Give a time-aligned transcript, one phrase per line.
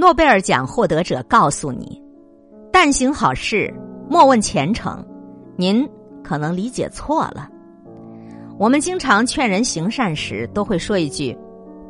[0.00, 2.02] 诺贝尔奖获得者告诉你
[2.72, 3.70] ：“但行好事，
[4.08, 5.04] 莫问前程。”
[5.56, 5.86] 您
[6.24, 7.50] 可能理解错了。
[8.58, 11.36] 我们经常劝人行善时，都会说一句：“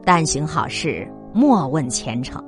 [0.04, 2.44] 但行好事，莫问前程。”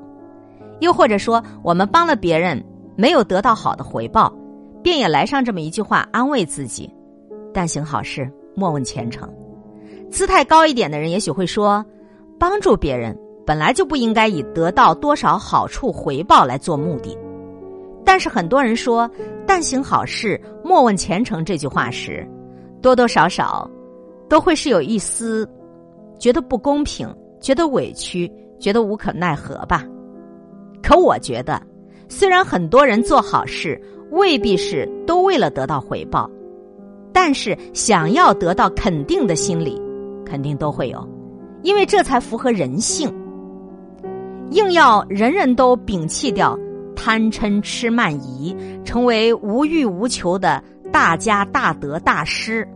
[0.83, 2.61] 又或者说，我们帮了别人，
[2.97, 4.35] 没有得到好的回报，
[4.83, 6.93] 便也来上这么一句话安慰自己
[7.55, 9.33] ：“但行好事，莫问前程。”
[10.11, 11.87] 姿态高一点的人，也许会说
[12.37, 17.17] ：“帮助别人。”本来就不应该以得到多少好处回报来做目的，
[18.05, 19.11] 但是很多人说
[19.47, 22.27] “但行好事，莫问前程”这句话时，
[22.81, 23.69] 多多少少
[24.29, 25.49] 都会是有一丝
[26.19, 27.09] 觉得不公平、
[27.41, 29.85] 觉得委屈、觉得无可奈何吧。
[30.83, 31.61] 可我觉得，
[32.09, 33.81] 虽然很多人做好事
[34.11, 36.31] 未必是都为了得到回报，
[37.13, 39.81] 但是想要得到肯定的心理，
[40.25, 41.09] 肯定都会有，
[41.63, 43.13] 因为这才符合人性。
[44.53, 46.59] 硬要人人都摒弃掉
[46.95, 52.69] 贪嗔痴慢疑，成为无欲无求的大家大德大师，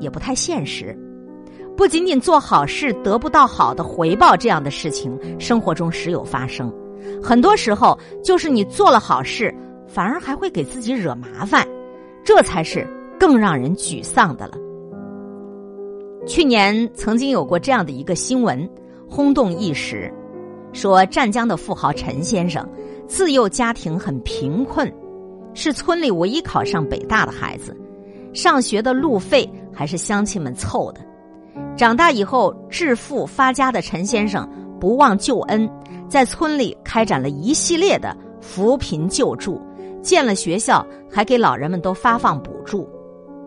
[0.00, 0.98] 也不太现实。
[1.76, 6.72] 不仅仅做好事得不到好的回报，这样的事情生活中时有发生。
[7.22, 9.54] 很多时候，就是你做了好事，
[9.86, 11.66] 反而还会给自己惹麻烦，
[12.24, 12.86] 这才是
[13.20, 14.54] 更让人沮丧的了。
[16.26, 18.66] 去年曾经有过这样的一个新闻，
[19.08, 20.10] 轰动一时。
[20.72, 22.66] 说湛江的富豪陈先生，
[23.06, 24.90] 自幼家庭很贫困，
[25.54, 27.76] 是村里唯一考上北大的孩子，
[28.32, 31.00] 上学的路费还是乡亲们凑的。
[31.76, 34.48] 长大以后致富发家的陈先生
[34.80, 35.68] 不忘旧恩，
[36.08, 39.60] 在村里开展了一系列的扶贫救助，
[40.00, 42.88] 建了学校，还给老人们都发放补助。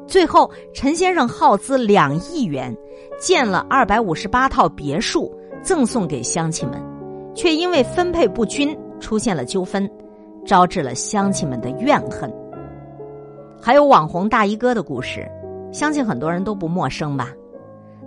[0.08, 2.76] 最后，陈先生耗资两亿元，
[3.20, 6.95] 建了二百五十八套别墅，赠送给乡亲们。
[7.36, 9.88] 却因为分配不均出现了纠纷，
[10.46, 12.34] 招致了乡亲们的怨恨。
[13.62, 15.30] 还有网红大衣哥的故事，
[15.72, 17.30] 相信很多人都不陌生吧？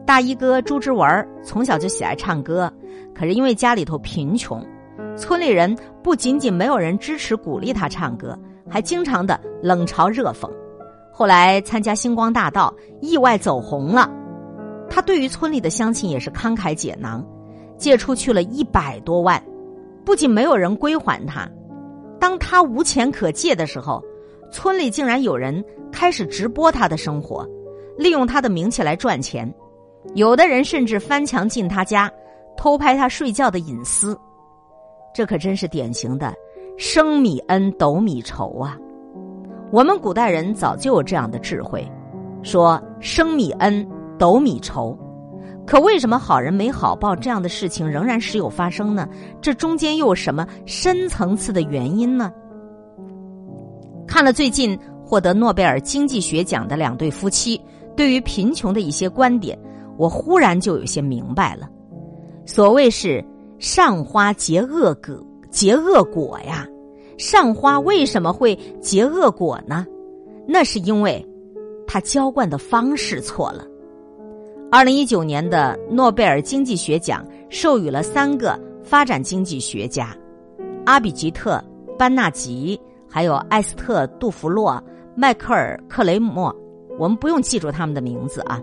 [0.06, 1.06] 大衣哥朱之文
[1.44, 2.72] 从小就喜爱唱歌，
[3.14, 4.64] 可是因为家里头贫穷，
[5.16, 8.38] 村里人不仅仅没有人支持鼓励他唱歌，
[8.70, 10.50] 还经常的冷嘲热讽。
[11.12, 12.72] 后来参加星光大道，
[13.02, 14.10] 意外走红了，
[14.88, 17.22] 他对于村里的乡亲也是慷慨解囊。
[17.78, 19.42] 借出去了一百多万，
[20.04, 21.48] 不仅没有人归还他，
[22.18, 24.02] 当他无钱可借的时候，
[24.50, 27.48] 村里竟然有人开始直播他的生活，
[27.96, 29.52] 利用他的名气来赚钱，
[30.14, 32.10] 有的人甚至翻墙进他家，
[32.56, 34.18] 偷拍他睡觉的隐私，
[35.14, 36.34] 这可真是典型的
[36.76, 38.76] 生米恩，斗米仇啊！
[39.70, 41.86] 我们古代人早就有这样的智慧，
[42.42, 43.86] 说生米恩，
[44.18, 44.98] 斗米仇。
[45.68, 49.06] 可为什么好人没好报这样的事情仍然时有发生呢？
[49.38, 52.32] 这中间又有什么深层次的原因呢？
[54.06, 57.60] 看了最近获得诺贝尔经济学奖的两对夫妻
[57.94, 59.58] 对于贫穷的一些观点，
[59.98, 61.68] 我忽然就有些明白了。
[62.46, 63.22] 所谓是
[63.58, 66.66] 善花结恶果，结恶果呀。
[67.18, 69.84] 善花为什么会结恶果呢？
[70.46, 71.22] 那是因为
[71.86, 73.66] 他浇灌的方式错了。
[74.70, 80.14] 二零一九年的诺贝尔经济学奖授予了三个发展经济学家：
[80.84, 81.62] 阿比吉特、
[81.98, 84.82] 班纳吉，还有艾斯特杜弗洛、
[85.14, 86.54] 迈克尔克雷默。
[86.98, 88.62] 我们不用记住他们的名字啊，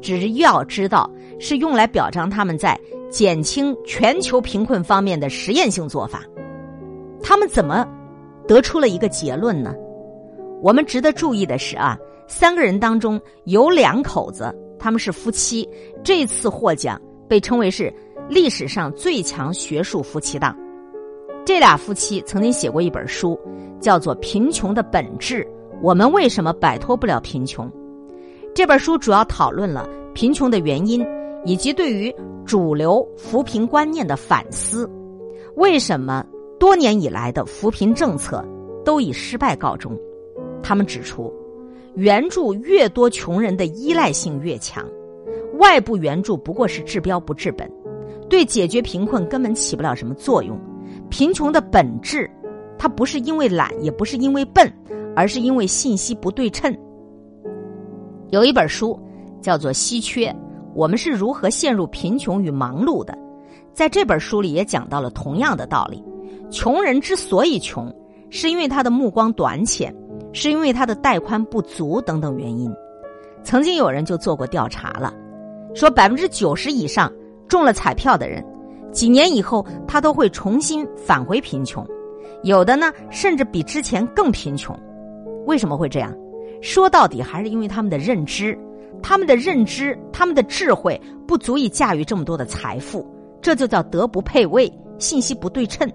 [0.00, 2.78] 只要知道是用来表彰他们在
[3.10, 6.22] 减轻全球贫困方面的实验性做法。
[7.22, 7.86] 他们怎么
[8.48, 9.74] 得出了一个结论呢？
[10.62, 14.50] 我们值得注意的是啊，三个人当中有两口子。
[14.82, 15.68] 他们是夫妻，
[16.02, 17.94] 这次获奖被称为是
[18.28, 20.58] 历史上最强学术夫妻档。
[21.44, 23.38] 这俩夫妻曾经写过一本书，
[23.80, 25.46] 叫做《贫穷的本质：
[25.80, 27.64] 我们为什么摆脱不了贫穷》。
[28.52, 31.06] 这本书主要讨论了贫穷的原因，
[31.44, 32.12] 以及对于
[32.44, 34.90] 主流扶贫观念的反思。
[35.54, 36.26] 为什么
[36.58, 38.44] 多年以来的扶贫政策
[38.84, 39.96] 都以失败告终？
[40.60, 41.32] 他们指出。
[41.94, 44.86] 援助越多，穷人的依赖性越强。
[45.58, 47.70] 外部援助不过是治标不治本，
[48.28, 50.58] 对解决贫困根本起不了什么作用。
[51.10, 52.28] 贫穷的本质，
[52.78, 54.72] 它不是因为懒，也不是因为笨，
[55.14, 56.74] 而是因为信息不对称。
[58.30, 58.98] 有一本书
[59.42, 60.30] 叫做《稀缺》，
[60.74, 63.16] 我们是如何陷入贫穷与忙碌的。
[63.74, 66.02] 在这本书里也讲到了同样的道理：
[66.50, 67.94] 穷人之所以穷，
[68.30, 69.94] 是因为他的目光短浅。
[70.32, 72.72] 是因为他的带宽不足等等原因，
[73.42, 75.12] 曾经有人就做过调查了，
[75.74, 77.12] 说百分之九十以上
[77.48, 78.44] 中了彩票的人，
[78.90, 81.86] 几年以后他都会重新返回贫穷，
[82.42, 84.78] 有的呢甚至比之前更贫穷。
[85.46, 86.14] 为什么会这样？
[86.60, 88.56] 说到底还是因为他们的认知，
[89.02, 93.04] 他们的认知，他们的智慧不足以驾驭这么多的财富，
[93.40, 95.90] 这就叫德不配位，信息不对称。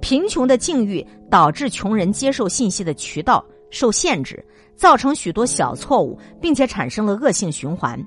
[0.00, 7.98] 贫穷的境遇导致穷人接受信息的渠道受限制，造成许多小错误，并且产生了恶性循环。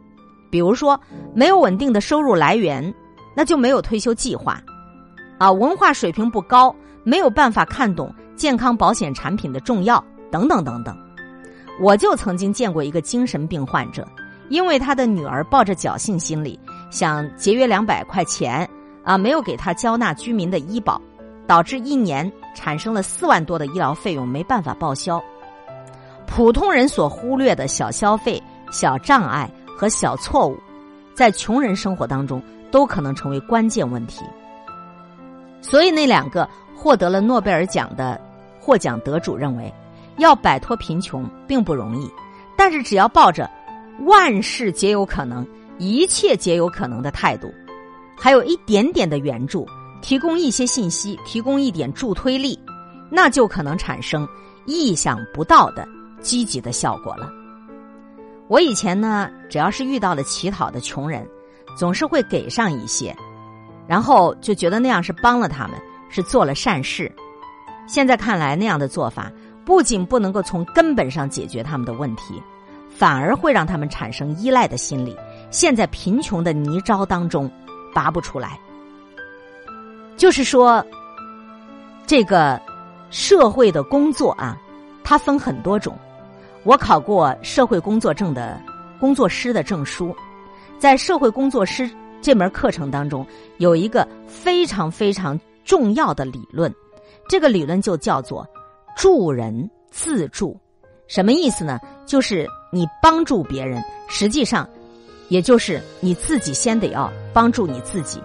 [0.50, 1.00] 比如说，
[1.34, 2.94] 没有稳定的收入来源。
[3.34, 4.62] 那就没有退休计划，
[5.38, 10.94] 啊，文化水平不高，没有办法看懂健康保险产品的重要，等等等等。
[11.80, 14.06] 我就曾经见过一个精神病患者，
[14.50, 16.60] 因为他的女儿抱着侥幸心理，
[16.92, 18.70] 想节约两百块钱，
[19.06, 21.02] 啊，没有给他交纳居民的医保，
[21.52, 25.22] 导致一年产生了四万多的医疗费用没办法报销。
[26.26, 30.58] 普通人所忽略的小消费、小障碍和小错误，
[31.14, 32.42] 在穷人生活当中。
[32.72, 34.24] 都可能成为关键问题，
[35.62, 38.18] 所以那两个获得了诺贝尔奖的
[38.62, 39.70] 获奖得主认为，
[40.20, 42.10] 要摆脱贫穷并不容易，
[42.58, 43.52] 但是只要抱着
[44.06, 45.46] 万事皆有可能、
[45.80, 47.54] 一切皆有可能的态度，
[48.18, 49.68] 还有一点点的援助，
[50.02, 52.60] 提供一些信息，提供一点助推力，
[53.10, 54.28] 那就可能产生
[54.66, 55.88] 意想不到的
[56.22, 57.32] 积极的效果了。
[58.48, 61.28] 我以前呢，只要是遇到了乞讨的穷人。
[61.78, 63.16] 总是会给上一些，
[63.88, 67.10] 然后就觉得那样是帮了他们，是做了善事。
[67.88, 69.32] 现在看来，那样的做法
[69.64, 72.44] 不仅不能够从根本上解决他们的问题，
[72.90, 75.16] 反而会让他们产生依赖的心理，
[75.50, 77.50] 陷在贫穷的泥沼当中
[77.94, 78.60] 拔不出来。
[80.22, 80.86] 就是说，
[82.06, 82.62] 这个
[83.10, 84.56] 社会的工作啊，
[85.04, 85.98] 它分很多种。
[86.62, 88.62] 我考过社会工作证的
[89.00, 90.16] 工作师的证书。
[90.78, 91.90] 在社会工作师
[92.22, 93.26] 这门课程当中，
[93.58, 96.72] 有一个非常非常重要的理论，
[97.28, 98.48] 这个理论就叫做
[98.96, 100.56] “助人自助”。
[101.10, 101.80] 什么意思呢？
[102.06, 104.70] 就是你帮助别人，实际上，
[105.30, 108.22] 也就是你自己先得要帮助你自己。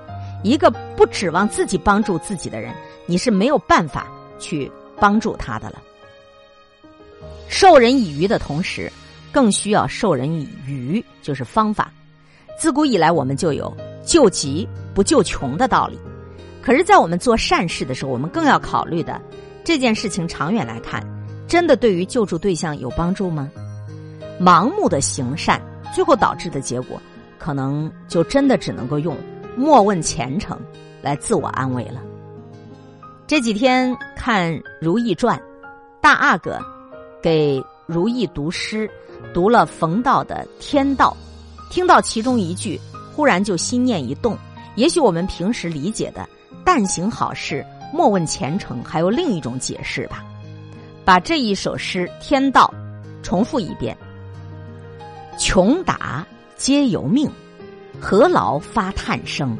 [0.47, 2.73] 一个不指望自己帮助自己的人，
[3.05, 4.07] 你是没有办法
[4.39, 4.71] 去
[5.01, 5.83] 帮助他的了。
[7.49, 8.91] 授人以鱼的同时，
[9.33, 11.91] 更需要授人以渔，就是方法。
[12.57, 15.99] 自古以来，我们就有救急不救穷的道理。
[16.63, 19.21] 可是，在我们做善事的时候，我们更要考虑的
[19.65, 21.05] 这件事情长远来看，
[21.49, 23.51] 真的对于救助对象有帮助吗？
[24.41, 25.61] 盲目的行善，
[25.93, 27.01] 最后导致的结果，
[27.37, 29.17] 可能就真的只能够用
[29.57, 30.59] 莫问前程
[31.03, 32.01] 来自我安慰了。
[33.27, 35.37] 这几天看《如懿传》，
[36.01, 36.61] 大阿哥
[37.23, 38.89] 给如懿读诗，
[39.35, 41.17] 读了冯道的《天道》。
[41.73, 42.81] 听到其中一句，
[43.13, 44.39] 忽然就心念一动。
[44.77, 46.29] 也许我们平时理解的
[46.65, 50.25] “但行好事，莫问前程”还有另一种解释吧。
[51.05, 52.73] 把这一首诗《天道》
[53.25, 53.97] 重复一遍
[55.39, 56.25] ：“穷达
[56.57, 57.29] 皆由命，
[58.01, 59.57] 何劳发叹声？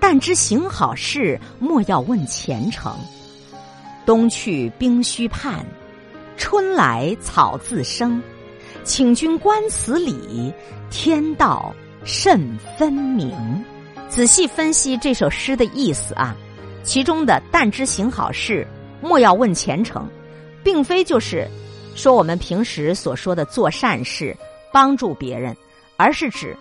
[0.00, 2.94] 但知行好事，莫要问前程。
[4.04, 5.64] 冬去冰须盼，
[6.36, 8.22] 春来草自生。”
[8.84, 10.52] 请君观此理，
[10.90, 13.34] 天道甚分明。
[14.08, 16.36] 仔细分析这首诗的意思啊，
[16.84, 18.64] 其中的“但知行好事，
[19.00, 20.08] 莫要问前程”，
[20.62, 21.48] 并非就是
[21.96, 24.36] 说我们平时所说的做善事、
[24.72, 25.56] 帮助别人，
[25.96, 26.56] 而是指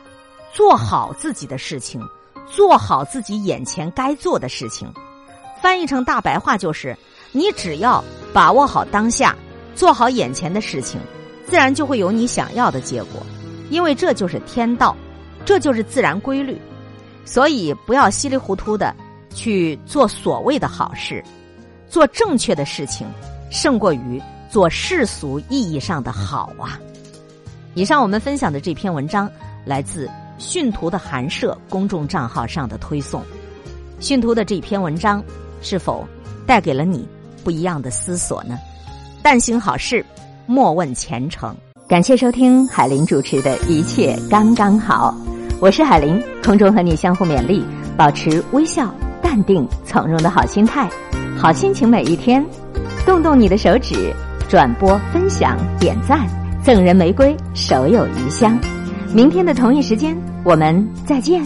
[0.55, 2.01] 做好自己的事情，
[2.47, 4.89] 做好自己眼前该做的事情。
[5.61, 6.97] 翻译成大白话就是：
[7.33, 9.35] 你只要把握好当下，
[9.75, 10.97] 做好眼前的事情。
[11.45, 13.21] 自然就会有你想要的结果，
[13.69, 14.95] 因为这就是天道，
[15.43, 16.57] 这就是自然规律。
[17.25, 18.95] 所以不要稀里糊涂的
[19.33, 21.21] 去做所谓的好事，
[21.89, 23.05] 做正确的事情，
[23.51, 26.79] 胜过于做世俗意义上的好啊！
[27.73, 29.29] 以上我们分享的这篇文章
[29.65, 33.21] 来自训图的寒舍公众账号上的推送。
[33.99, 35.23] 训图的这篇文章
[35.61, 36.05] 是否
[36.45, 37.07] 带给了你
[37.43, 38.57] 不一样的思索呢？
[39.23, 40.05] 但行好事。
[40.47, 41.55] 莫问前程。
[41.87, 45.15] 感谢收听海林主持的一切刚刚好，
[45.59, 47.63] 我是海林，空中和你相互勉励，
[47.97, 50.87] 保持微笑、淡定、从容的好心态，
[51.35, 52.45] 好心情每一天。
[53.07, 54.13] 动动你的手指，
[54.47, 56.27] 转播、分享、点赞，
[56.63, 58.59] 赠人玫瑰，手有余香。
[59.15, 61.41] 明天的同一时间，我们再见。